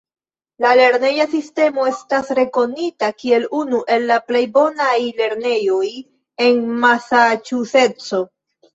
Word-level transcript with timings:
La 0.63 0.69
lerneja 0.77 1.27
sistemo 1.33 1.85
estas 1.89 2.31
rekonita 2.39 3.11
kiel 3.21 3.47
unu 3.59 3.83
el 3.99 4.09
la 4.15 4.19
plej 4.33 4.43
bonaj 4.59 4.97
lernejoj 5.23 5.95
en 6.51 6.69
Masaĉuseco. 6.83 8.29